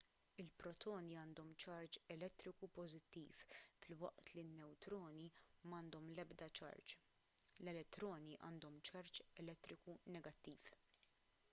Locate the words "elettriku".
2.15-2.69, 9.45-9.99